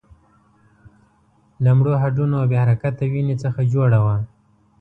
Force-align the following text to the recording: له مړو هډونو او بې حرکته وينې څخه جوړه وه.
له 1.63 1.71
مړو 1.77 1.93
هډونو 2.01 2.35
او 2.41 2.45
بې 2.51 2.57
حرکته 2.63 3.03
وينې 3.11 3.35
څخه 3.43 3.61
جوړه 3.73 3.99
وه. 4.05 4.15